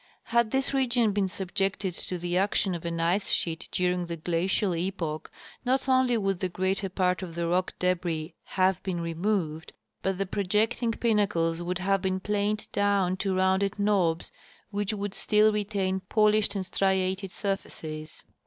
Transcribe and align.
Had 0.33 0.49
this 0.49 0.73
region 0.73 1.11
been 1.11 1.27
subjected 1.27 1.93
to 1.93 2.17
the 2.17 2.35
action 2.35 2.73
of 2.73 2.85
an 2.85 2.99
ice 2.99 3.29
sheet 3.31 3.69
during 3.71 4.07
the 4.07 4.17
glacial 4.17 4.73
epoch, 4.75 5.29
not 5.63 5.87
only 5.87 6.17
would 6.17 6.39
the 6.39 6.49
greater 6.49 6.89
part 6.89 7.21
of 7.21 7.35
the 7.35 7.45
rock 7.47 7.75
debris 7.77 8.33
have 8.57 8.81
been 8.81 8.99
removed 8.99 9.73
but 10.01 10.17
the 10.17 10.25
projecting 10.25 10.91
pinnacles 10.91 11.61
would 11.61 11.77
have 11.77 12.01
been 12.01 12.19
planed 12.19 12.67
down 12.71 13.15
to 13.17 13.35
rounded 13.35 13.77
knobs 13.77 14.31
which 14.71 14.91
would 14.91 15.13
still 15.13 15.53
retain 15.53 15.99
polished 16.09 16.55
and 16.55 16.65
striated 16.65 17.29
surfaces. 17.29 18.23